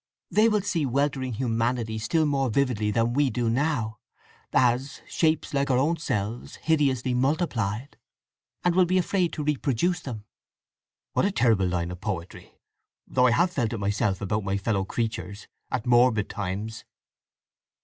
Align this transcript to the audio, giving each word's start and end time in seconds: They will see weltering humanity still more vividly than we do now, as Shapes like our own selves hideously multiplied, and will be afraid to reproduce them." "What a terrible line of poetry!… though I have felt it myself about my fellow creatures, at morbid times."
They 0.31 0.49
will 0.49 0.63
see 0.63 0.83
weltering 0.83 1.33
humanity 1.33 1.99
still 1.99 2.25
more 2.25 2.49
vividly 2.49 2.89
than 2.89 3.13
we 3.13 3.29
do 3.29 3.51
now, 3.51 3.99
as 4.51 4.99
Shapes 5.07 5.53
like 5.53 5.69
our 5.69 5.77
own 5.77 5.97
selves 5.97 6.55
hideously 6.55 7.13
multiplied, 7.13 7.97
and 8.63 8.73
will 8.73 8.85
be 8.85 8.97
afraid 8.97 9.31
to 9.33 9.43
reproduce 9.43 9.99
them." 9.99 10.23
"What 11.13 11.25
a 11.25 11.31
terrible 11.31 11.67
line 11.67 11.91
of 11.91 12.01
poetry!… 12.01 12.57
though 13.05 13.27
I 13.27 13.31
have 13.33 13.51
felt 13.51 13.73
it 13.73 13.77
myself 13.77 14.21
about 14.21 14.43
my 14.43 14.57
fellow 14.57 14.85
creatures, 14.85 15.47
at 15.69 15.85
morbid 15.85 16.29
times." 16.31 16.83